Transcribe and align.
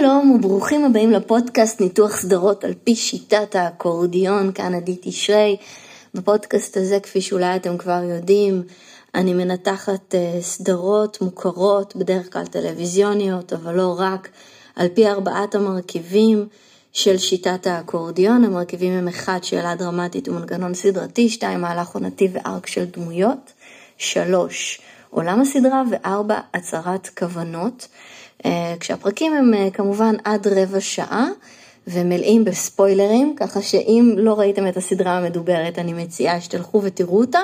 שלום 0.00 0.30
וברוכים 0.30 0.84
הבאים 0.84 1.10
לפודקאסט 1.10 1.80
ניתוח 1.80 2.16
סדרות 2.16 2.64
על 2.64 2.74
פי 2.84 2.94
שיטת 2.94 3.54
האקורדיון, 3.54 4.52
כאן 4.52 4.74
עדי 4.74 4.96
תשרי. 5.00 5.56
בפודקאסט 6.14 6.76
הזה, 6.76 7.00
כפי 7.00 7.20
שאולי 7.20 7.56
אתם 7.56 7.78
כבר 7.78 8.02
יודעים, 8.02 8.62
אני 9.14 9.34
מנתחת 9.34 10.14
אה, 10.14 10.38
סדרות 10.40 11.20
מוכרות, 11.20 11.96
בדרך 11.96 12.32
כלל 12.32 12.46
טלוויזיוניות, 12.46 13.52
אבל 13.52 13.74
לא 13.74 13.94
רק, 13.98 14.28
על 14.76 14.88
פי 14.94 15.06
ארבעת 15.06 15.54
המרכיבים 15.54 16.46
של 16.92 17.18
שיטת 17.18 17.66
האקורדיון. 17.66 18.44
המרכיבים 18.44 18.92
הם 18.92 19.08
אחד, 19.08 19.38
שאלה 19.42 19.74
דרמטית 19.74 20.28
ומנגנון 20.28 20.74
סדרתי, 20.74 21.28
שתיים, 21.28 21.60
מהלך 21.60 21.88
עונתי 21.88 22.28
וארק 22.32 22.66
של 22.66 22.84
דמויות, 22.84 23.52
שלוש, 23.98 24.80
עולם 25.10 25.40
הסדרה, 25.40 25.82
וארבע, 25.90 26.38
הצהרת 26.54 27.08
כוונות. 27.18 27.88
אה, 28.44 28.74
כשהפרקים 28.80 29.32
הם 29.32 29.54
אה, 29.54 29.70
כמובן 29.70 30.14
עד 30.24 30.46
רבע 30.46 30.80
שעה 30.80 31.28
ומלאים 31.86 32.44
בספוילרים, 32.44 33.34
ככה 33.36 33.62
שאם 33.62 34.14
לא 34.18 34.38
ראיתם 34.38 34.68
את 34.68 34.76
הסדרה 34.76 35.18
המדוברת, 35.18 35.78
אני 35.78 35.92
מציעה 35.92 36.40
שתלכו 36.40 36.82
ותראו 36.82 37.20
אותה, 37.20 37.40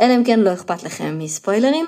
אלא 0.00 0.16
אם 0.16 0.24
כן 0.24 0.40
לא 0.40 0.52
אכפת 0.52 0.82
לכם 0.82 1.18
מספוילרים. 1.18 1.86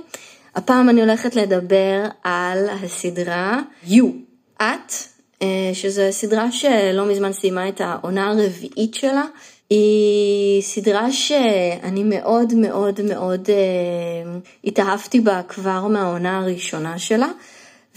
הפעם 0.54 0.88
אני 0.88 1.00
הולכת 1.00 1.36
לדבר 1.36 2.04
על 2.24 2.68
הסדרה 2.68 3.60
You, 3.88 4.04
את, 4.56 4.92
אה, 5.42 5.70
שזו 5.72 6.02
סדרה 6.10 6.52
שלא 6.52 7.06
מזמן 7.06 7.32
סיימה 7.32 7.68
את 7.68 7.80
העונה 7.80 8.30
הרביעית 8.30 8.94
שלה. 8.94 9.24
היא 9.70 10.62
סדרה 10.62 11.12
שאני 11.12 12.02
מאוד 12.04 12.54
מאוד 12.54 13.00
מאוד 13.00 13.48
התאהבתי 14.64 15.20
בה 15.20 15.42
כבר 15.48 15.86
מהעונה 15.86 16.38
הראשונה 16.38 16.98
שלה. 16.98 17.28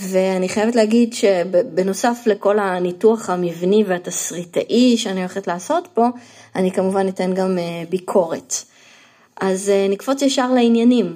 ואני 0.02 0.50
חייבת 0.50 0.76
להגיד 0.76 1.14
שבנוסף 1.14 2.18
לכל 2.26 2.60
הניתוח 2.60 3.30
המבני 3.30 3.84
והתסריטאי 3.88 4.98
שאני 4.98 5.20
הולכת 5.20 5.48
לעשות 5.48 5.88
פה, 5.94 6.08
אני 6.56 6.72
כמובן 6.72 7.08
אתן 7.08 7.34
גם 7.34 7.58
אה, 7.58 7.84
ביקורת. 7.90 8.54
אז 9.42 9.70
אה, 9.70 9.88
נקפוץ 9.90 10.22
ישר 10.22 10.52
לעניינים. 10.54 11.16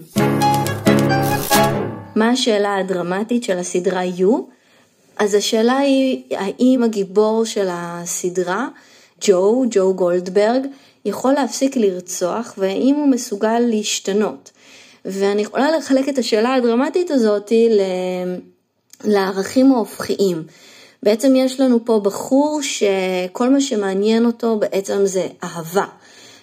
מה 2.16 2.30
השאלה 2.30 2.76
הדרמטית 2.76 3.44
של 3.44 3.58
הסדרה 3.58 4.02
U? 4.18 4.28
אז 5.18 5.34
השאלה 5.34 5.78
היא, 5.78 6.24
האם 6.32 6.84
הגיבור 6.84 7.46
של 7.46 7.68
הסדרה, 7.72 8.68
ג'ו, 9.22 9.66
ג'ו 9.72 9.94
גולדברג, 9.94 10.66
יכול 11.06 11.34
להפסיק 11.34 11.78
לרצוח 11.78 12.54
והאם 12.58 12.96
הוא 12.96 13.08
מסוגל 13.08 13.60
להשתנות. 13.60 14.52
ואני 15.06 15.42
יכולה 15.42 15.78
לחלק 15.78 16.10
את 16.10 16.18
השאלה 16.18 16.54
הדרמטית 16.54 17.12
הזאת 17.12 17.52
ל... 17.52 17.82
לערכים 19.04 19.72
ההופכיים. 19.72 20.44
בעצם 21.04 21.36
יש 21.36 21.60
לנו 21.60 21.86
פה 21.86 22.00
בחור 22.04 22.60
שכל 22.62 23.50
מה 23.50 23.62
שמעניין 23.62 24.26
אותו 24.26 24.60
בעצם 24.60 25.06
זה 25.06 25.28
אהבה. 25.44 25.86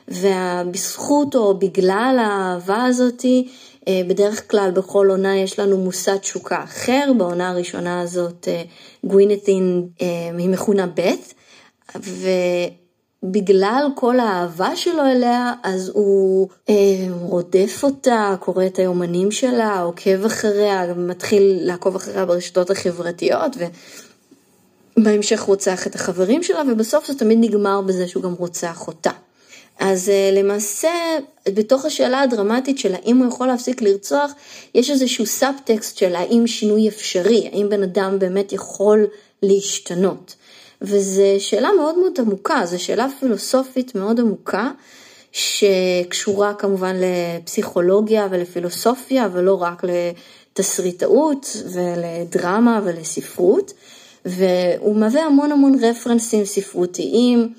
ובזכות 0.08 1.34
או 1.34 1.58
בגלל 1.58 2.16
האהבה 2.20 2.84
הזאתי, 2.84 3.48
אה, 3.88 4.00
בדרך 4.08 4.50
כלל 4.50 4.70
בכל 4.70 5.06
עונה 5.10 5.36
יש 5.36 5.58
לנו 5.58 5.78
מושא 5.78 6.16
תשוקה 6.16 6.64
אחר, 6.64 7.12
בעונה 7.18 7.50
הראשונה 7.50 8.00
הזאת 8.00 8.48
אה, 8.48 8.62
גווינתין 9.04 9.88
אה, 10.02 10.06
היא 10.38 10.48
מכונה 10.48 10.86
בק, 10.86 11.34
בגלל 13.22 13.88
כל 13.94 14.20
האהבה 14.20 14.76
שלו 14.76 15.02
אליה, 15.06 15.54
אז 15.62 15.90
הוא 15.94 16.48
אה, 16.68 16.74
רודף 17.20 17.80
אותה, 17.82 18.34
קורא 18.40 18.66
את 18.66 18.78
היומנים 18.78 19.30
שלה, 19.30 19.80
עוקב 19.80 20.24
אחריה, 20.24 20.94
מתחיל 20.94 21.58
לעקוב 21.60 21.96
אחריה 21.96 22.26
ברשתות 22.26 22.70
החברתיות, 22.70 23.56
ובהמשך 24.96 25.40
רוצח 25.40 25.86
את 25.86 25.94
החברים 25.94 26.42
שלה, 26.42 26.62
ובסוף 26.72 27.06
זה 27.06 27.18
תמיד 27.18 27.38
נגמר 27.40 27.80
בזה 27.80 28.08
שהוא 28.08 28.22
גם 28.22 28.32
רוצח 28.32 28.86
אותה. 28.86 29.10
אז 29.78 30.08
אה, 30.08 30.30
למעשה, 30.32 30.90
בתוך 31.48 31.84
השאלה 31.84 32.20
הדרמטית 32.20 32.78
של 32.78 32.94
האם 32.94 33.16
הוא 33.16 33.28
יכול 33.28 33.46
להפסיק 33.46 33.82
לרצוח, 33.82 34.32
יש 34.74 34.90
איזשהו 34.90 35.26
סאבטקסט 35.26 35.96
של 35.96 36.14
האם 36.14 36.46
שינוי 36.46 36.88
אפשרי, 36.88 37.50
האם 37.52 37.68
בן 37.68 37.82
אדם 37.82 38.18
באמת 38.18 38.52
יכול 38.52 39.06
להשתנות. 39.42 40.34
וזו 40.82 41.22
שאלה 41.38 41.68
מאוד 41.76 41.98
מאוד 41.98 42.12
עמוקה, 42.18 42.60
זו 42.64 42.84
שאלה 42.84 43.06
פילוסופית 43.20 43.94
מאוד 43.94 44.20
עמוקה, 44.20 44.70
שקשורה 45.32 46.54
כמובן 46.54 46.96
לפסיכולוגיה 47.00 48.28
ולפילוסופיה, 48.30 49.28
ולא 49.32 49.62
רק 49.62 49.82
לתסריטאות 49.84 51.56
ולדרמה 51.72 52.80
ולספרות, 52.84 53.72
והוא 54.24 54.96
מהווה 54.96 55.22
המון 55.22 55.52
המון 55.52 55.84
רפרנסים 55.84 56.44
ספרותיים 56.44 57.52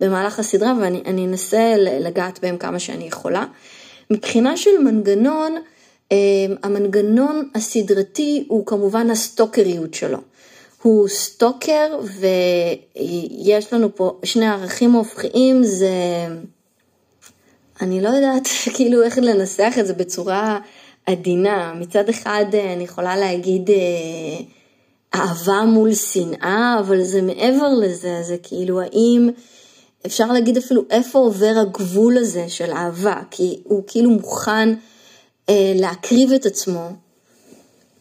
במהלך 0.00 0.38
הסדרה, 0.38 0.74
ואני 0.80 1.26
אנסה 1.26 1.74
לגעת 1.76 2.38
בהם 2.42 2.56
כמה 2.56 2.78
שאני 2.78 3.04
יכולה. 3.04 3.44
מבחינה 4.10 4.56
של 4.56 4.78
מנגנון, 4.78 5.56
אה, 6.12 6.16
המנגנון 6.62 7.48
הסדרתי 7.54 8.44
הוא 8.48 8.66
כמובן 8.66 9.10
הסטוקריות 9.10 9.94
שלו. 9.94 10.18
הוא 10.82 11.08
סטוקר 11.08 12.00
ויש 12.02 13.72
לנו 13.72 13.96
פה 13.96 14.18
שני 14.24 14.46
ערכים 14.46 14.92
הופכיים, 14.92 15.64
זה... 15.64 15.92
אני 17.80 18.00
לא 18.00 18.08
יודעת 18.08 18.48
כאילו 18.74 19.02
איך 19.02 19.18
לנסח 19.18 19.74
את 19.80 19.86
זה 19.86 19.94
בצורה 19.94 20.58
עדינה. 21.06 21.72
מצד 21.74 22.08
אחד 22.08 22.44
אני 22.74 22.84
יכולה 22.84 23.16
להגיד 23.16 23.70
אה, 23.70 23.76
אהבה 25.14 25.64
מול 25.64 25.94
שנאה, 25.94 26.76
אבל 26.80 27.02
זה 27.02 27.22
מעבר 27.22 27.68
לזה, 27.80 28.22
זה 28.22 28.36
כאילו 28.42 28.80
האם 28.80 29.30
אפשר 30.06 30.26
להגיד 30.26 30.56
אפילו 30.56 30.82
איפה 30.90 31.18
עובר 31.18 31.54
הגבול 31.60 32.18
הזה 32.18 32.48
של 32.48 32.70
אהבה, 32.72 33.22
כי 33.30 33.60
הוא 33.64 33.82
כאילו 33.86 34.10
מוכן 34.10 34.68
אה, 35.48 35.72
להקריב 35.76 36.32
את 36.32 36.46
עצמו 36.46 36.88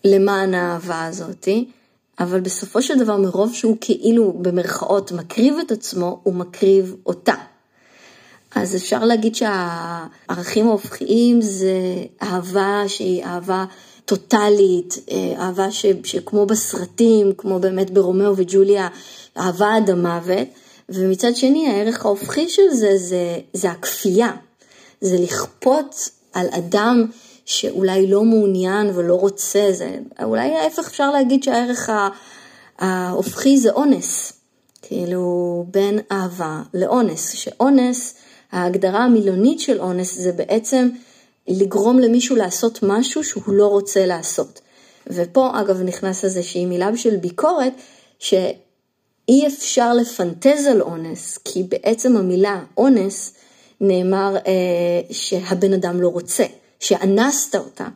למען 0.04 0.54
האהבה 0.54 1.06
הזאתי. 1.06 1.66
אבל 2.20 2.40
בסופו 2.40 2.82
של 2.82 3.00
דבר 3.00 3.18
מרוב 3.18 3.54
שהוא 3.54 3.78
כאילו 3.82 4.34
במרכאות 4.34 5.12
מקריב 5.12 5.58
את 5.58 5.72
עצמו, 5.72 6.20
הוא 6.24 6.34
מקריב 6.34 6.96
אותה. 7.06 7.34
אז 8.56 8.76
אפשר 8.76 9.06
להגיד 9.06 9.36
שהערכים 9.36 10.68
ההופכיים 10.68 11.42
זה 11.42 11.74
אהבה 12.22 12.84
שהיא 12.88 13.24
אהבה 13.24 13.66
טוטאלית, 14.06 14.98
אה, 15.12 15.34
אהבה 15.38 15.72
ש, 15.72 15.86
שכמו 16.04 16.46
בסרטים, 16.46 17.32
כמו 17.38 17.60
באמת 17.60 17.90
ברומאו 17.90 18.34
וג'וליה, 18.38 18.88
אהבה 19.38 19.76
עד 19.76 19.90
המוות, 19.90 20.48
ומצד 20.90 21.36
שני 21.36 21.68
הערך 21.68 22.06
ההופכי 22.06 22.50
של 22.50 22.70
זה 22.72 22.98
זה, 22.98 23.40
זה 23.54 23.72
הכפייה, 23.72 24.32
זה 25.02 25.18
לכפות 25.18 26.10
על 26.34 26.48
אדם 26.52 27.06
שאולי 27.50 28.08
לא 28.08 28.24
מעוניין 28.24 28.92
ולא 28.96 29.16
רוצה, 29.16 29.68
זה 29.72 29.90
אולי 30.24 30.56
ההפך 30.56 30.88
אפשר 30.88 31.12
להגיד 31.12 31.44
שהערך 31.44 31.90
ההופכי 32.80 33.58
זה 33.58 33.72
אונס, 33.72 34.34
כאילו 34.82 35.66
בין 35.72 36.00
אהבה 36.12 36.62
לאונס, 36.74 37.32
שאונס, 37.32 38.16
ההגדרה 38.52 39.04
המילונית 39.04 39.60
של 39.60 39.80
אונס 39.80 40.18
זה 40.18 40.32
בעצם 40.32 40.90
לגרום 41.48 42.00
למישהו 42.00 42.36
לעשות 42.36 42.80
משהו 42.84 43.24
שהוא 43.24 43.54
לא 43.54 43.68
רוצה 43.68 44.06
לעשות. 44.06 44.62
ופה 45.08 45.52
אגב 45.62 45.82
נכנס 45.82 46.26
איזושהי 46.26 46.66
מילה 46.66 46.98
של 46.98 47.16
ביקורת, 47.16 47.74
שאי 48.20 49.48
אפשר 49.48 49.94
לפנטז 49.94 50.66
על 50.66 50.82
אונס, 50.82 51.38
כי 51.38 51.64
בעצם 51.64 52.18
המילה 52.18 52.64
אונס 52.78 53.34
נאמר 53.82 54.36
אה, 54.48 55.02
שהבן 55.12 55.74
אדם 55.74 56.02
לא 56.02 56.08
רוצה. 56.08 56.46
שאנסת 56.80 57.56
אותה 57.56 57.88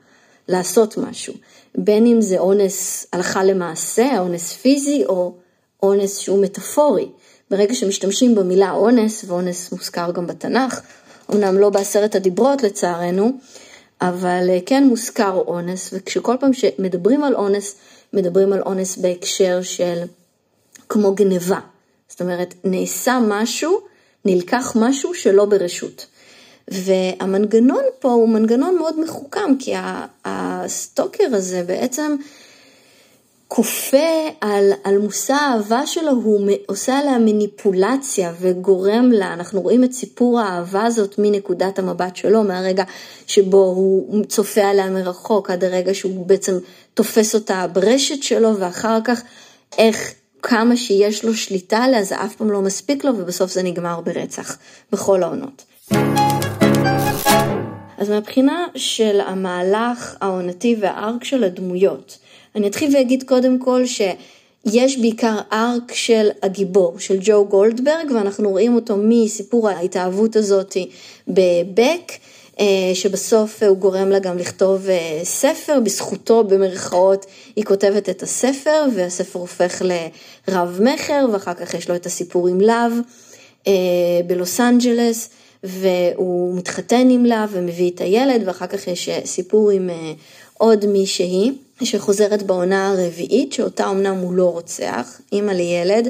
לעשות 0.47 0.97
משהו, 0.97 1.33
בין 1.77 2.05
אם 2.05 2.21
זה 2.21 2.39
אונס 2.39 3.07
הלכה 3.13 3.43
למעשה, 3.43 4.19
אונס 4.19 4.53
פיזי 4.53 5.05
או 5.05 5.33
אונס 5.83 6.17
שהוא 6.17 6.43
מטאפורי. 6.43 7.09
ברגע 7.51 7.73
שמשתמשים 7.73 8.35
במילה 8.35 8.71
אונס, 8.71 9.25
ואונס 9.27 9.71
מוזכר 9.71 10.11
גם 10.11 10.27
בתנ"ך, 10.27 10.81
אמנם 11.33 11.57
לא 11.57 11.69
בעשרת 11.69 12.15
הדיברות 12.15 12.63
לצערנו, 12.63 13.31
אבל 14.01 14.49
אה, 14.49 14.59
כן 14.65 14.83
מוזכר 14.83 15.41
אונס, 15.47 15.89
וכשכל 15.93 16.35
פעם 16.39 16.53
שמדברים 16.53 17.23
על 17.23 17.35
אונס, 17.35 17.75
מדברים 18.13 18.53
על 18.53 18.61
אונס 18.61 18.97
בהקשר 18.97 19.61
של 19.61 20.03
כמו 20.89 21.15
גניבה. 21.15 21.59
זאת 22.07 22.21
אומרת, 22.21 22.53
נעשה 22.63 23.19
משהו, 23.27 23.79
נלקח 24.25 24.73
משהו 24.79 25.13
שלא 25.13 25.45
ברשות. 25.45 26.05
והמנגנון 26.67 27.83
פה 27.99 28.11
הוא 28.11 28.29
מנגנון 28.29 28.75
מאוד 28.75 28.99
מחוכם, 28.99 29.57
כי 29.59 29.73
הסטוקר 30.25 31.27
הזה 31.31 31.63
בעצם 31.67 32.15
כופה 33.55 34.29
על, 34.41 34.71
על 34.83 34.97
מושא 34.97 35.33
האהבה 35.33 35.85
שלו, 35.85 36.11
הוא 36.11 36.51
עושה 36.65 36.99
עליה 36.99 37.19
מניפולציה 37.19 38.33
וגורם 38.39 39.11
לה, 39.11 39.33
אנחנו 39.33 39.61
רואים 39.61 39.83
את 39.83 39.93
סיפור 39.93 40.39
האהבה 40.39 40.85
הזאת 40.85 41.15
מנקודת 41.17 41.79
המבט 41.79 42.15
שלו, 42.15 42.43
מהרגע 42.43 42.83
שבו 43.27 43.57
הוא 43.57 44.25
צופה 44.25 44.61
עליה 44.61 44.89
מרחוק, 44.89 45.49
עד 45.49 45.63
הרגע 45.63 45.93
שהוא 45.93 46.25
בעצם 46.25 46.57
תופס 46.93 47.35
אותה 47.35 47.65
ברשת 47.73 48.23
שלו, 48.23 48.57
ואחר 48.59 48.99
כך 49.03 49.21
איך 49.77 50.13
כמה 50.41 50.77
שיש 50.77 51.25
לו 51.25 51.33
שליטה 51.33 51.77
עליה, 51.77 52.03
זה 52.03 52.15
אף 52.15 52.35
פעם 52.35 52.51
לא 52.51 52.61
מספיק 52.61 53.03
לו, 53.03 53.11
ובסוף 53.17 53.51
זה 53.51 53.63
נגמר 53.63 54.01
ברצח, 54.01 54.57
בכל 54.91 55.23
העונות. 55.23 55.63
אז 57.97 58.09
מהבחינה 58.09 58.67
של 58.75 59.19
המהלך 59.25 60.15
העונתי 60.21 60.75
והארק 60.79 61.23
של 61.23 61.43
הדמויות, 61.43 62.17
אני 62.55 62.67
אתחיל 62.67 62.95
ואגיד 62.95 63.23
קודם 63.23 63.59
כל 63.59 63.85
שיש 63.85 64.97
בעיקר 64.97 65.39
ארק 65.53 65.93
של 65.93 66.29
הגיבור, 66.43 66.99
של 66.99 67.17
ג'ו 67.21 67.45
גולדברג, 67.45 68.11
ואנחנו 68.15 68.49
רואים 68.49 68.75
אותו 68.75 68.97
מסיפור 68.97 69.69
ההתאהבות 69.69 70.35
הזאת 70.35 70.77
בבק, 71.27 72.11
אה, 72.59 72.65
שבסוף 72.93 73.63
הוא 73.63 73.77
גורם 73.77 74.09
לה 74.09 74.19
גם 74.19 74.37
לכתוב 74.37 74.89
אה, 74.89 75.19
ספר, 75.23 75.79
בזכותו 75.79 76.43
במרכאות 76.43 77.25
היא 77.55 77.65
כותבת 77.65 78.09
את 78.09 78.23
הספר, 78.23 78.85
והספר 78.95 79.39
הופך 79.39 79.81
לרב 80.47 80.79
מכר, 80.81 81.25
ואחר 81.33 81.53
כך 81.53 81.73
יש 81.73 81.89
לו 81.89 81.95
את 81.95 82.05
הסיפור 82.05 82.47
עם 82.47 82.61
להב 82.61 82.91
אה, 83.67 83.73
בלוס 84.27 84.59
אנג'לס. 84.59 85.29
והוא 85.63 86.57
מתחתן 86.57 87.09
עם 87.09 87.25
לה 87.25 87.45
ומביא 87.51 87.91
את 87.91 88.01
הילד, 88.01 88.41
ואחר 88.45 88.67
כך 88.67 88.87
יש 88.87 89.09
סיפור 89.25 89.71
עם 89.71 89.89
עוד 90.57 90.85
מישהי 90.85 91.51
שחוזרת 91.83 92.43
בעונה 92.43 92.89
הרביעית, 92.89 93.53
שאותה 93.53 93.89
אמנם 93.89 94.17
הוא 94.17 94.33
לא 94.33 94.51
רוצח, 94.51 95.21
אימא 95.31 95.51
לילד, 95.51 96.07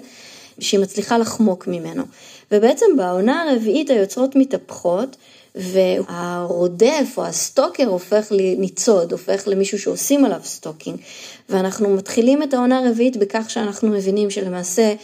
שהיא 0.59 0.79
מצליחה 0.79 1.17
לחמוק 1.17 1.67
ממנו. 1.67 2.03
ובעצם 2.51 2.85
בעונה 2.97 3.41
הרביעית 3.41 3.89
היוצרות 3.89 4.35
מתהפכות, 4.35 5.15
והרודף 5.55 7.13
או 7.17 7.25
ה 7.25 7.33
stalker 7.33 7.87
הופך 7.87 8.27
לניצוד, 8.31 9.11
הופך 9.11 9.47
למישהו 9.47 9.79
שעושים 9.79 10.25
עליו 10.25 10.39
stalking. 10.43 10.97
ואנחנו 11.49 11.89
מתחילים 11.89 12.43
את 12.43 12.53
העונה 12.53 12.79
הרביעית 12.79 13.17
בכך 13.17 13.49
שאנחנו 13.49 13.89
מבינים 13.89 14.29
שלמעשה 14.29 14.81
אה, 14.81 14.95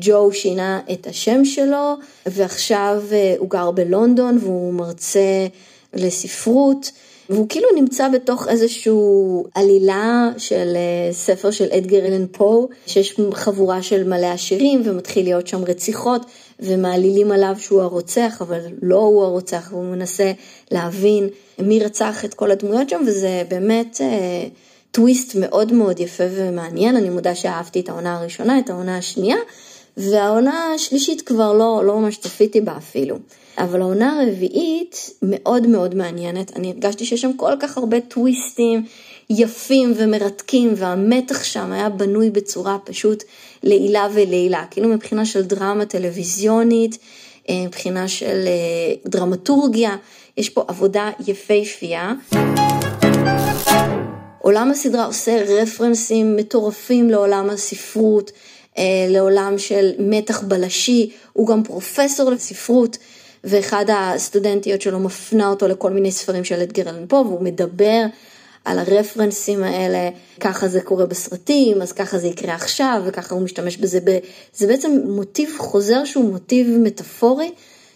ג'ו 0.00 0.32
שינה 0.32 0.80
את 0.92 1.06
השם 1.06 1.44
שלו, 1.44 1.94
ועכשיו 2.26 3.02
אה, 3.12 3.34
הוא 3.38 3.50
גר 3.50 3.70
בלונדון 3.70 4.38
והוא 4.40 4.74
מרצה 4.74 5.46
לספרות. 5.94 6.90
והוא 7.30 7.46
כאילו 7.48 7.68
נמצא 7.74 8.08
בתוך 8.08 8.48
איזשהו 8.48 9.44
עלילה 9.54 10.30
של 10.38 10.72
אה, 10.76 11.12
ספר 11.12 11.50
של 11.50 11.68
אדגר 11.72 12.06
אלן 12.06 12.26
פו, 12.26 12.68
שיש 12.86 13.20
חבורה 13.32 13.82
של 13.82 14.08
מלא 14.08 14.26
עשירים 14.26 14.82
ומתחיל 14.84 15.24
להיות 15.24 15.46
שם 15.46 15.64
רציחות 15.64 16.26
ומעלילים 16.60 17.32
עליו 17.32 17.54
שהוא 17.58 17.82
הרוצח, 17.82 18.38
אבל 18.40 18.60
לא 18.82 18.98
הוא 18.98 19.22
הרוצח, 19.22 19.68
והוא 19.70 19.84
מנסה 19.84 20.32
להבין 20.70 21.28
מי 21.58 21.80
רצח 21.80 22.24
את 22.24 22.34
כל 22.34 22.50
הדמויות 22.50 22.88
שם, 22.88 23.02
וזה 23.06 23.42
באמת 23.48 24.00
אה, 24.00 24.48
טוויסט 24.92 25.34
מאוד 25.34 25.72
מאוד 25.72 26.00
יפה 26.00 26.24
ומעניין, 26.30 26.96
אני 26.96 27.10
מודה 27.10 27.34
שאהבתי 27.34 27.80
את 27.80 27.88
העונה 27.88 28.16
הראשונה, 28.16 28.58
את 28.58 28.70
העונה 28.70 28.98
השנייה, 28.98 29.36
והעונה 29.96 30.72
השלישית 30.74 31.22
כבר 31.22 31.52
לא, 31.52 31.82
לא 31.84 32.00
ממש 32.00 32.16
צפיתי 32.16 32.60
בה 32.60 32.76
אפילו. 32.76 33.16
אבל 33.58 33.80
העונה 33.80 34.20
הרביעית 34.20 35.10
מאוד 35.22 35.66
מאוד 35.66 35.94
מעניינת, 35.94 36.56
אני 36.56 36.70
הרגשתי 36.70 37.04
שיש 37.04 37.20
שם 37.20 37.32
כל 37.36 37.52
כך 37.60 37.78
הרבה 37.78 38.00
טוויסטים 38.00 38.84
יפים 39.30 39.92
ומרתקים, 39.96 40.74
והמתח 40.76 41.44
שם 41.44 41.72
היה 41.72 41.88
בנוי 41.88 42.30
בצורה 42.30 42.76
פשוט 42.84 43.24
לעילה 43.62 44.08
ולעילה, 44.14 44.64
כאילו 44.70 44.88
מבחינה 44.88 45.24
של 45.26 45.42
דרמה 45.42 45.86
טלוויזיונית, 45.86 46.98
אה, 47.48 47.64
מבחינה 47.66 48.08
של 48.08 48.44
אה, 48.46 48.94
דרמטורגיה, 49.06 49.96
יש 50.36 50.48
פה 50.48 50.64
עבודה 50.68 51.10
יפהפייה. 51.26 52.12
עולם 54.42 54.70
הסדרה 54.70 55.04
עושה 55.04 55.42
רפרנסים 55.48 56.36
מטורפים 56.36 57.10
לעולם 57.10 57.50
הספרות, 57.50 58.32
אה, 58.78 58.84
לעולם 59.08 59.54
של 59.58 59.90
מתח 59.98 60.42
בלשי, 60.42 61.10
הוא 61.32 61.46
גם 61.46 61.62
פרופסור 61.64 62.30
לספרות. 62.30 62.98
ואחד 63.44 63.84
הסטודנטיות 63.88 64.82
שלו 64.82 65.00
מפנה 65.00 65.48
אותו 65.48 65.68
לכל 65.68 65.90
מיני 65.90 66.12
ספרים 66.12 66.44
של 66.44 66.60
אדגר 66.60 66.90
אלן 66.90 67.04
פה, 67.08 67.16
והוא 67.16 67.42
מדבר 67.42 68.02
על 68.64 68.78
הרפרנסים 68.78 69.62
האלה, 69.62 70.10
ככה 70.40 70.68
זה 70.68 70.80
קורה 70.80 71.06
בסרטים, 71.06 71.82
אז 71.82 71.92
ככה 71.92 72.18
זה 72.18 72.26
יקרה 72.26 72.54
עכשיו, 72.54 73.02
וככה 73.06 73.34
הוא 73.34 73.42
משתמש 73.42 73.76
בזה. 73.76 74.00
ב... 74.04 74.18
זה 74.54 74.66
בעצם 74.66 75.00
מוטיב 75.04 75.54
חוזר 75.58 76.04
שהוא 76.04 76.30
מוטיב 76.30 76.66
מטאפורי, 76.78 77.50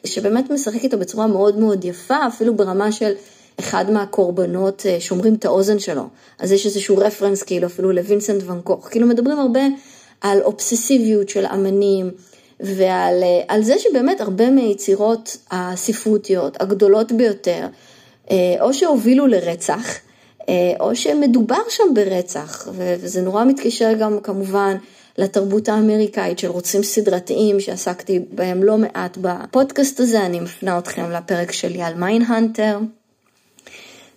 שבאמת 0.04 0.50
משחק 0.50 0.84
איתו 0.84 0.98
בצורה 0.98 1.26
מאוד 1.26 1.58
מאוד 1.58 1.84
יפה, 1.84 2.26
אפילו 2.26 2.56
ברמה 2.56 2.92
של 2.92 3.12
אחד 3.60 3.90
מהקורבנות 3.90 4.86
אה, 4.86 5.00
שומרים 5.00 5.34
את 5.34 5.44
האוזן 5.44 5.78
שלו. 5.78 6.08
אז 6.38 6.52
יש 6.52 6.66
איזשהו 6.66 6.96
רפרנס 6.96 7.42
כאילו 7.42 7.66
אפילו 7.66 7.92
לווינסנט 7.92 8.42
ואן 8.46 8.60
קוך. 8.60 8.88
כאילו 8.90 9.06
מדברים 9.06 9.38
הרבה 9.38 9.60
על 10.20 10.42
אובססיביות 10.42 11.28
של 11.28 11.46
אמנים. 11.46 12.10
ועל 12.60 13.22
אה, 13.50 13.62
זה 13.62 13.78
שבאמת 13.78 14.20
הרבה 14.20 14.50
מהיצירות 14.50 15.36
הספרותיות 15.50 16.60
הגדולות 16.60 17.12
ביותר, 17.12 17.66
אה, 18.30 18.36
או 18.60 18.74
שהובילו 18.74 19.26
לרצח, 19.26 19.98
או 20.80 20.96
שמדובר 20.96 21.60
שם 21.68 21.94
ברצח, 21.94 22.68
וזה 22.72 23.22
נורא 23.22 23.44
מתקשר 23.44 23.92
גם 24.00 24.18
כמובן 24.22 24.76
לתרבות 25.18 25.68
האמריקאית 25.68 26.38
של 26.38 26.48
רוצחים 26.48 26.82
סדרתיים, 26.82 27.60
שעסקתי 27.60 28.20
בהם 28.30 28.62
לא 28.62 28.78
מעט 28.78 29.18
בפודקאסט 29.20 30.00
הזה, 30.00 30.26
אני 30.26 30.40
מפנה 30.40 30.78
אתכם 30.78 31.10
לפרק 31.10 31.52
שלי 31.52 31.82
על 31.82 31.94
Mindhunter. 31.94 32.78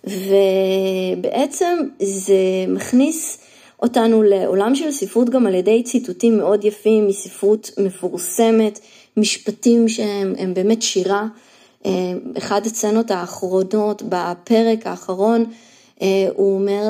ובעצם 0.04 1.78
זה 2.02 2.34
מכניס 2.68 3.38
אותנו 3.82 4.22
לעולם 4.22 4.74
של 4.74 4.90
ספרות 4.90 5.30
גם 5.30 5.46
על 5.46 5.54
ידי 5.54 5.82
ציטוטים 5.82 6.38
מאוד 6.38 6.64
יפים 6.64 7.06
מספרות 7.06 7.70
מפורסמת, 7.78 8.80
משפטים 9.16 9.88
שהם 9.88 10.54
באמת 10.54 10.82
שירה. 10.82 11.26
אחד 12.38 12.60
הסצנות 12.66 13.10
האחרונות 13.10 14.02
בפרק 14.02 14.86
האחרון, 14.86 15.44
אה, 16.02 16.28
הוא 16.34 16.54
אומר 16.54 16.88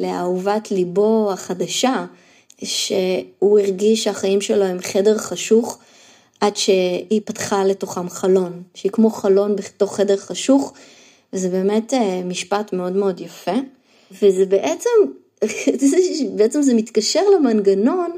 לאהובת 0.00 0.70
ליבו 0.70 1.30
החדשה, 1.32 2.04
שהוא 2.64 3.58
הרגיש 3.58 4.04
שהחיים 4.04 4.40
שלו 4.40 4.64
הם 4.64 4.78
חדר 4.80 5.18
חשוך 5.18 5.78
עד 6.40 6.56
שהיא 6.56 7.20
פתחה 7.24 7.64
לתוכם 7.64 8.08
חלון, 8.08 8.62
שהיא 8.74 8.92
כמו 8.92 9.10
חלון 9.10 9.56
בתוך 9.56 9.96
חדר 9.96 10.16
חשוך, 10.16 10.72
וזה 11.32 11.48
באמת 11.48 11.94
אה, 11.94 12.22
משפט 12.24 12.72
מאוד 12.72 12.96
מאוד 12.96 13.20
יפה, 13.20 13.56
וזה 14.22 14.46
בעצם 14.46 14.90
בעצם 16.36 16.62
זה 16.62 16.74
מתקשר 16.74 17.22
למנגנון 17.36 18.10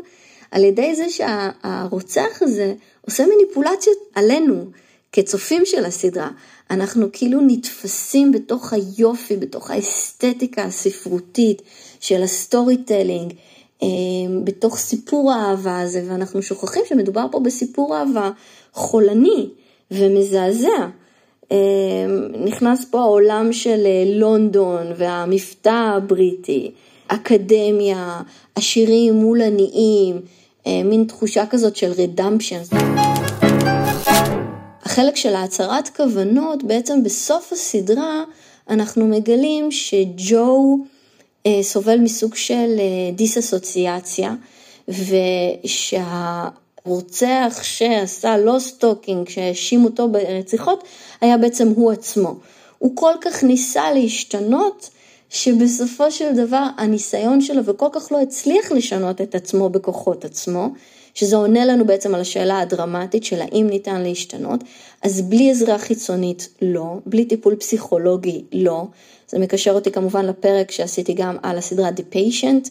על 0.50 0.64
ידי 0.64 0.94
זה 0.94 1.06
שהרוצח 1.11 2.42
הזה 2.42 2.75
עושה 3.00 3.25
מניפולציות 3.26 3.99
עלינו 4.14 4.64
כצופים 5.12 5.62
של 5.64 5.85
הסדרה. 5.85 6.30
אנחנו 6.70 7.06
כאילו 7.12 7.40
נתפסים 7.46 8.32
בתוך 8.32 8.73
היופי, 8.73 9.37
בתוך 9.37 9.70
האסתטיקה 9.70 10.62
הספרותית 10.62 11.62
של 12.00 12.23
ה 12.23 12.76
storytelling, 12.76 13.32
אה, 13.82 13.88
בתוך 14.44 14.76
סיפור 14.76 15.32
האהבה 15.32 15.80
הזה, 15.80 16.04
ואנחנו 16.08 16.42
שוכחים 16.42 16.82
שמדובר 16.88 17.26
פה 17.30 17.40
בסיפור 17.40 17.96
אהבה 17.96 18.30
חולני 18.73 19.49
ומזעזע. 19.90 20.88
אה, 21.52 21.57
נכנס 22.45 22.85
פה 22.90 23.00
העולם 23.00 23.52
של 23.52 23.87
אה, 23.87 24.04
לונדון 24.07 24.87
והמבטא 24.97 25.92
הבריטי. 25.97 26.71
אקדמיה, 27.09 28.21
עשירים 28.54 29.14
מול 29.14 29.42
עניים, 29.42 30.21
אה, 30.66 30.83
מין 30.85 31.04
תחושה 31.04 31.47
כזאת 31.47 31.76
של 31.76 31.92
redemption. 31.99 32.61
החלק 34.83 35.16
של 35.16 35.35
ההצהרת 35.35 35.88
כוונות, 35.88 36.62
בעצם 36.62 37.02
בסוף 37.02 37.52
הסדרה 37.52 38.25
אנחנו 38.71 39.07
מגלים 39.07 39.71
שג'ו 39.71 40.78
אה, 41.47 41.62
סובל 41.62 41.99
מסוג 41.99 42.35
של 42.35 42.80
דיסאסוציאציה, 43.14 44.35
ושהרוצח 46.87 47.60
שעשה 47.62 48.37
לו 48.37 48.60
stalking, 48.61 49.28
שהאשים 49.28 49.84
אותו 49.84 50.08
ברציחות, 50.08 50.84
היה 51.20 51.38
בעצם 51.38 51.68
הוא 51.68 51.92
עצמו. 51.92 52.34
הוא 52.78 52.96
כל 52.96 53.14
כך 53.20 53.44
ניסה 53.44 53.92
להשתנות, 53.92 54.90
שבסופו 55.30 56.10
של 56.10 56.32
דבר 56.32 56.66
הניסיון 56.76 57.40
שלו 57.40 57.64
וכל 57.64 57.88
כך 57.92 58.12
לא 58.12 58.20
הצליח 58.20 58.72
לשנות 58.72 59.20
את 59.20 59.34
עצמו 59.34 59.68
בכוחות 59.68 60.25
עצמו, 60.25 60.68
שזה 61.14 61.37
עונה 61.37 61.64
לנו 61.64 61.87
בעצם 61.87 62.14
על 62.14 62.20
השאלה 62.20 62.60
הדרמטית 62.60 63.25
של 63.25 63.40
האם 63.40 63.66
ניתן 63.70 64.00
להשתנות, 64.00 64.64
אז 65.02 65.20
בלי 65.20 65.50
עזרה 65.50 65.78
חיצונית 65.78 66.49
לא, 66.62 66.94
בלי 67.06 67.25
טיפול 67.25 67.56
פסיכולוגי 67.56 68.44
לא, 68.52 68.84
זה 69.28 69.38
מקשר 69.38 69.72
אותי 69.72 69.90
כמובן 69.90 70.26
לפרק 70.26 70.70
שעשיתי 70.70 71.12
גם 71.12 71.37
על 71.42 71.58
הסדרה 71.58 71.88
The 71.88 72.14
Patient, 72.14 72.70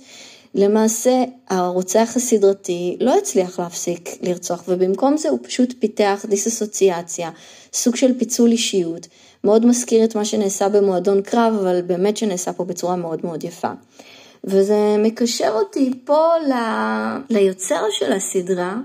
למעשה 0.55 1.23
הרוצח 1.49 2.13
הסדרתי 2.15 2.97
לא 2.99 3.17
הצליח 3.17 3.59
להפסיק 3.59 4.09
לרצוח 4.21 4.63
ובמקום 4.67 5.17
זה 5.17 5.29
הוא 5.29 5.39
פשוט 5.41 5.73
פיתח 5.79 6.25
דיסאסוציאציה, 6.29 7.29
סוג 7.73 7.95
של 7.95 8.19
פיצול 8.19 8.51
אישיות. 8.51 9.07
מאוד 9.43 9.65
מזכיר 9.65 10.03
את 10.03 10.15
מה 10.15 10.25
שנעשה 10.25 10.69
במועדון 10.69 11.21
קרב, 11.21 11.53
אבל 11.61 11.81
באמת 11.81 12.17
שנעשה 12.17 12.53
פה 12.53 12.65
בצורה 12.65 12.95
מאוד 12.95 13.19
מאוד 13.23 13.43
יפה. 13.43 13.71
וזה 14.43 14.95
מקשר 14.99 15.51
אותי 15.51 15.91
פה 16.05 16.27
ל... 16.47 16.53
ליוצר 17.29 17.83
של 17.91 18.13
הסדרה, 18.13 18.77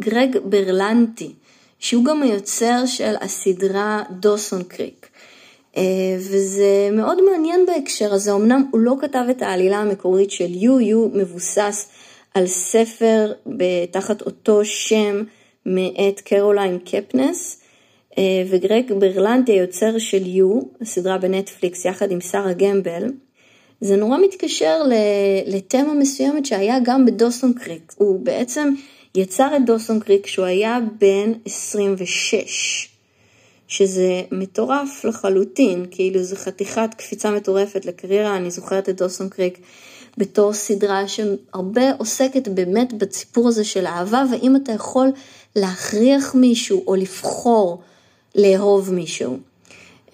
גרג 0.00 0.36
ברלנטי, 0.44 1.32
שהוא 1.78 2.04
גם 2.04 2.22
היוצר 2.22 2.86
של 2.86 3.14
הסדרה 3.20 4.02
דוסון 4.10 4.62
קריק. 4.62 4.99
אה, 5.76 5.82
וזה 6.18 6.88
מאוד 6.92 7.18
מעניין 7.30 7.66
בהקשר 7.66 8.14
הזה, 8.14 8.32
אמנם 8.32 8.64
הוא 8.70 8.80
לא 8.80 8.94
כתב 9.00 9.24
את 9.30 9.42
העלילה 9.42 9.76
המקורית 9.76 10.30
של 10.30 10.54
יו, 10.54 10.80
יו 10.80 11.08
מבוסס 11.14 11.88
על 12.34 12.46
ספר 12.46 13.32
תחת 13.90 14.22
אותו 14.22 14.64
שם 14.64 15.22
מאת 15.66 16.20
קרוליין 16.20 16.78
קפנס, 16.78 17.62
אה, 18.18 18.42
וגרג 18.50 18.92
ברלנטי 18.92 19.52
היוצר 19.52 19.98
של 19.98 20.26
יו, 20.26 20.60
הסדרה 20.80 21.18
בנטפליקס 21.18 21.84
יחד 21.84 22.10
עם 22.10 22.20
שרה 22.20 22.52
גמבל, 22.52 23.04
זה 23.80 23.96
נורא 23.96 24.18
מתקשר 24.18 24.82
לתמה 25.46 25.94
מסוימת 25.94 26.46
שהיה 26.46 26.76
גם 26.84 27.06
בדוסון 27.06 27.52
קריק. 27.52 27.92
הוא 27.96 28.20
בעצם 28.20 28.74
יצר 29.14 29.56
את 29.56 29.64
דוסון 29.64 30.00
קריק 30.00 30.24
כשהוא 30.24 30.44
היה 30.46 30.78
בן 30.98 31.32
26, 31.44 32.89
שזה 33.70 34.22
מטורף 34.30 35.04
לחלוטין, 35.04 35.86
כאילו 35.90 36.22
זו 36.22 36.36
חתיכת 36.36 36.90
קפיצה 36.96 37.30
מטורפת 37.30 37.84
לקריירה, 37.84 38.36
אני 38.36 38.50
זוכרת 38.50 38.88
את 38.88 38.96
דוסון 38.96 39.28
קריק 39.28 39.58
בתור 40.18 40.52
סדרה 40.52 41.08
שהרבה 41.08 41.92
עוסקת 41.98 42.48
באמת 42.48 42.92
בסיפור 42.92 43.48
הזה 43.48 43.64
של 43.64 43.86
אהבה, 43.86 44.24
ואם 44.32 44.56
אתה 44.56 44.72
יכול 44.72 45.08
להכריח 45.56 46.34
מישהו 46.34 46.84
או 46.86 46.94
לבחור 46.94 47.80
לאהוב 48.34 48.92
מישהו. 48.92 49.36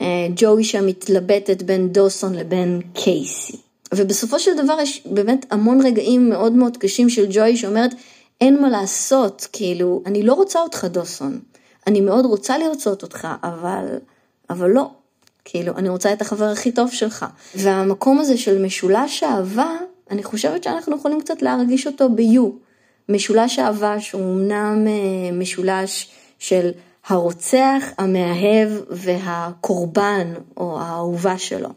אה, 0.01 0.27
ג'וי 0.37 0.65
שם 0.65 0.87
מתלבטת 0.87 1.63
בין 1.63 1.89
דוסון 1.89 2.35
לבין 2.35 2.81
קייסי. 2.95 3.57
ובסופו 3.95 4.39
של 4.39 4.57
דבר 4.65 4.81
יש 4.83 5.03
באמת 5.07 5.47
המון 5.51 5.87
רגעים 5.87 6.29
מאוד 6.29 6.53
מאוד 6.53 6.77
קשים 6.77 7.11
של 7.11 7.27
ג'וי 7.31 7.57
שאומרת, 7.57 7.91
אין 8.41 8.63
מה 8.63 8.69
לעשות, 8.71 9.49
כאילו, 9.53 10.03
אני 10.07 10.23
לא 10.23 10.35
רוצה 10.35 10.61
אותך 10.61 10.85
דוסון. 10.85 11.39
אני 11.87 12.01
מאוד 12.01 12.25
רוצה 12.25 12.59
לרצות 12.59 13.03
אותך, 13.03 13.29
אבל, 13.43 13.87
אבל 14.51 14.71
לא. 14.71 14.91
כאילו, 15.45 15.77
אני 15.77 15.89
רוצה 15.89 16.13
את 16.13 16.21
החבר 16.21 16.45
הכי 16.45 16.73
טוב 16.73 16.91
שלך. 16.91 17.27
והמקום 17.55 18.19
הזה 18.19 18.39
של 18.39 18.65
משולש 18.65 19.23
אהבה, 19.23 19.71
אני 20.11 20.23
חושבת 20.23 20.65
שאנחנו 20.65 20.97
יכולים 20.97 21.21
קצת 21.21 21.43
להרגיש 21.43 21.87
אותו 21.87 22.09
ב-U. 22.11 22.43
משולש 23.09 23.59
אהבה 23.59 24.01
שהוא 24.01 24.23
אמנם 24.23 24.87
אה, 24.89 25.33
משולש 25.33 26.11
של 26.39 26.71
הרוצח, 27.07 27.83
המאהב 27.99 28.69
והקורבן 28.91 30.33
או 30.57 30.81
האהובה 30.81 31.39
שלו. 31.39 31.69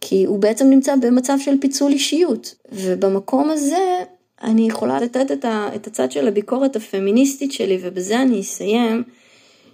כי 0.00 0.24
הוא 0.24 0.38
בעצם 0.38 0.66
נמצא 0.66 0.96
במצב 0.96 1.36
של 1.38 1.60
פיצול 1.60 1.92
אישיות. 1.92 2.54
ובמקום 2.72 3.50
הזה 3.50 4.02
אני 4.44 4.68
יכולה 4.68 5.00
לתת 5.00 5.44
את 5.74 5.86
הצד 5.86 6.12
של 6.12 6.28
הביקורת 6.28 6.76
הפמיניסטית 6.76 7.52
שלי, 7.52 7.78
ובזה 7.82 8.22
אני 8.22 8.40
אסיים, 8.40 9.02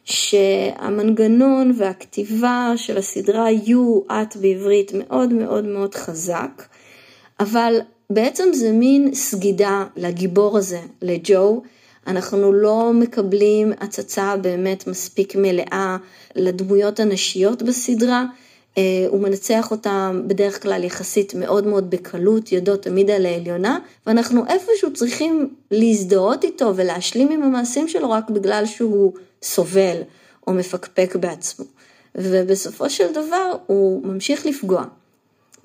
שהמנגנון 0.04 1.72
והכתיבה 1.76 2.72
של 2.76 2.98
הסדרה 2.98 3.50
יהיו 3.50 4.00
את 4.10 4.36
בעברית 4.36 4.92
מאוד 4.94 5.32
מאוד 5.32 5.64
מאוד 5.64 5.94
חזק, 5.94 6.62
אבל 7.40 7.80
בעצם 8.10 8.44
זה 8.52 8.72
מין 8.72 9.14
סגידה 9.14 9.84
לגיבור 9.96 10.58
הזה, 10.58 10.80
לג'ו. 11.02 11.62
אנחנו 12.06 12.52
לא 12.52 12.92
מקבלים 12.94 13.72
הצצה 13.80 14.36
באמת 14.36 14.86
מספיק 14.86 15.36
מלאה 15.36 15.96
לדמויות 16.36 17.00
הנשיות 17.00 17.62
בסדרה. 17.62 18.24
אה, 18.78 18.82
הוא 19.08 19.20
מנצח 19.20 19.70
אותם 19.70 20.22
בדרך 20.26 20.62
כלל 20.62 20.84
יחסית 20.84 21.34
מאוד 21.34 21.66
מאוד 21.66 21.90
בקלות, 21.90 22.52
ידו 22.52 22.76
תמיד 22.76 23.10
על 23.10 23.26
העליונה, 23.26 23.78
ואנחנו 24.06 24.46
איפשהו 24.46 24.92
צריכים 24.92 25.54
להזדהות 25.70 26.44
איתו 26.44 26.72
ולהשלים 26.76 27.30
עם 27.30 27.42
המעשים 27.42 27.88
שלו 27.88 28.10
רק 28.10 28.30
בגלל 28.30 28.66
שהוא 28.66 29.12
סובל 29.42 29.96
או 30.46 30.52
מפקפק 30.52 31.16
בעצמו. 31.16 31.66
ובסופו 32.14 32.90
של 32.90 33.12
דבר 33.12 33.52
הוא 33.66 34.06
ממשיך 34.06 34.46
לפגוע. 34.46 34.84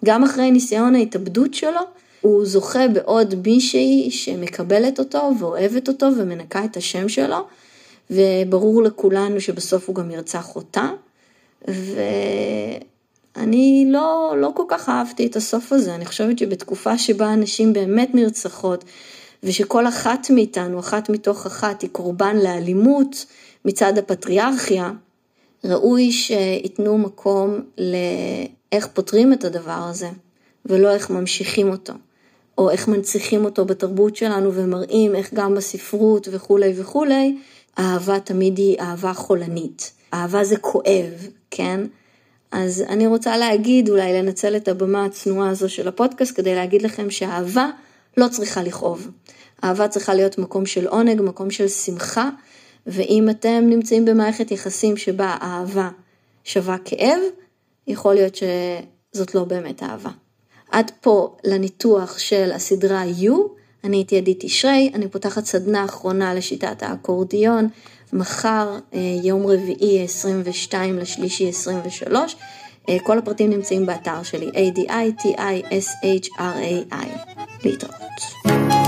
גם 0.06 0.24
אחרי 0.24 0.52
ניסיון 0.52 0.96
ההתאבדות 0.96 1.54
שלו, 1.54 1.82
הוא 2.22 2.46
זוכה 2.46 2.88
בעוד 2.88 3.36
מישהי 3.46 4.12
שמקבלת 4.12 5.00
אותו 5.00 5.32
ואוהבת 5.40 5.88
אותו 5.88 6.06
ומנקה 6.18 6.66
את 6.66 6.78
השם 6.78 7.10
שלו, 7.10 7.48
וברור 8.12 8.84
לכולנו 8.84 9.42
שבסוף 9.42 9.88
הוא 9.88 9.96
גם 9.96 10.12
ירצח 10.12 10.56
אותה. 10.56 10.90
ואני 13.36 13.86
לא, 13.90 14.34
לא 14.38 14.52
כל 14.56 14.64
כך 14.68 14.90
אהבתי 14.90 15.28
את 15.28 15.36
הסוף 15.36 15.74
הזה, 15.74 15.96
אני 15.96 16.06
חושבת 16.06 16.40
שבתקופה 16.40 16.98
שבה 16.98 17.34
אנשים 17.34 17.74
באמת 17.74 18.16
נרצחות, 18.16 18.84
ושכל 19.44 19.88
אחת 19.88 20.28
מאיתנו, 20.30 20.80
אחת 20.80 21.10
מתוך 21.10 21.46
אחת, 21.46 21.82
היא 21.82 21.90
קורבן 21.90 22.38
לאלימות 22.38 23.26
מצד 23.66 23.98
הפטריארכיה, 23.98 24.92
ראוי 25.66 26.12
שייתנו 26.12 26.98
מקום 26.98 27.60
לאיך 27.78 28.88
פותרים 28.88 29.34
את 29.34 29.44
הדבר 29.44 29.88
הזה, 29.90 30.10
ולא 30.66 30.94
איך 30.94 31.10
ממשיכים 31.10 31.70
אותו. 31.70 31.94
או 32.58 32.70
איך 32.70 32.88
מנציחים 32.88 33.46
אותו 33.46 33.66
בתרבות 33.66 34.16
שלנו 34.16 34.54
ומראים 34.54 35.16
איך 35.16 35.34
גם 35.34 35.56
בספרות 35.56 36.28
וכולי 36.32 36.74
וכולי, 36.76 37.38
אהבה 37.80 38.20
תמיד 38.20 38.58
היא 38.58 38.80
אהבה 38.80 39.14
חולנית. 39.14 39.92
אהבה 40.14 40.44
זה 40.44 40.58
כואב, 40.58 41.28
כן? 41.52 41.82
אז 42.52 42.84
אני 42.90 43.08
רוצה 43.08 43.38
להגיד, 43.38 43.90
אולי 43.90 44.14
לנצל 44.14 44.56
את 44.56 44.68
הבמה 44.68 45.06
הצנועה 45.06 45.50
הזו 45.50 45.70
של 45.70 45.88
הפודקאסט 45.88 46.36
כדי 46.36 46.56
להגיד 46.56 46.82
לכם 46.82 47.10
שאהבה 47.10 47.70
לא 48.18 48.28
צריכה 48.28 48.64
לכאוב. 48.64 49.08
אהבה 49.64 49.88
צריכה 49.88 50.14
להיות 50.14 50.38
מקום 50.38 50.66
של 50.66 50.88
עונג, 50.88 51.22
מקום 51.22 51.52
של 51.52 51.68
שמחה, 51.68 52.30
ואם 52.88 53.30
אתם 53.30 53.64
נמצאים 53.70 54.06
במערכת 54.06 54.52
יחסים 54.52 54.98
שבה 54.98 55.38
אהבה 55.42 55.90
שווה 56.44 56.78
כאב, 56.86 57.20
יכול 57.88 58.14
להיות 58.14 58.36
שזאת 58.36 59.36
לא 59.36 59.44
באמת 59.44 59.84
אהבה. 59.84 60.12
עד 60.72 60.92
פה 61.02 61.38
לניתוח 61.44 62.18
של 62.18 62.52
הסדרה 62.52 63.04
U, 63.22 63.32
אני 63.84 63.98
הייתי 63.98 64.18
עדית 64.18 64.38
תשרי, 64.40 64.92
אני 64.94 65.08
פותחת 65.08 65.46
סדנה 65.46 65.86
אחרונה 65.86 66.34
לשיטת 66.34 66.84
האקורדיון, 66.84 67.68
מחר, 68.16 68.80
אה, 68.94 69.00
יום 69.24 69.48
רביעי 69.48 70.04
22 70.04 70.98
לשלישי 70.98 71.50
23, 71.50 72.36
אה, 72.90 72.98
כל 73.04 73.18
הפרטים 73.18 73.50
נמצאים 73.50 73.86
באתר 73.86 74.24
שלי, 74.24 74.50
A-D-I-T-I-S-H-R-A-I. 74.50 74.96
להתראות. 77.64 78.85